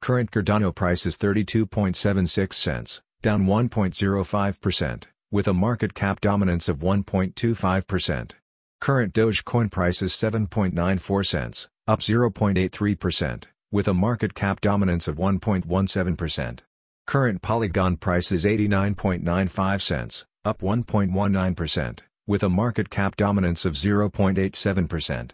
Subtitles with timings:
[0.00, 8.32] Current Cardano price is 32.76 cents, down 1.05%, with a market cap dominance of 1.25%.
[8.80, 16.60] Current Dogecoin price is 7.94 cents, up 0.83%, with a market cap dominance of 1.17%.
[17.06, 25.30] Current Polygon price is 89.95 cents, up 1.19%, with a market cap dominance of 0.87%.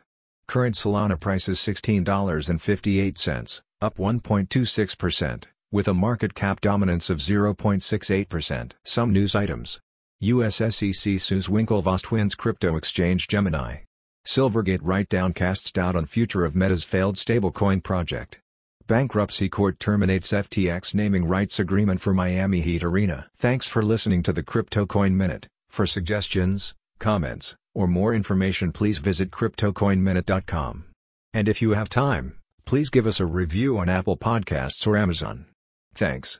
[0.48, 8.72] Current Solana price is $16.58, up 1.26%, with a market cap dominance of 0.68%.
[8.84, 9.80] Some news items.
[10.20, 13.80] US SEC sues Winklevoss Twins crypto exchange Gemini.
[14.26, 18.38] Silvergate write-down casts doubt on future of Meta's failed stablecoin project.
[18.86, 23.26] Bankruptcy court terminates FTX naming rights agreement for Miami Heat Arena.
[23.36, 25.48] Thanks for listening to the Crypto Coin Minute.
[25.68, 30.86] For suggestions, comments, or more information please visit CryptoCoinMinute.com.
[31.34, 35.44] And if you have time, please give us a review on Apple Podcasts or Amazon.
[35.94, 36.34] Thanks.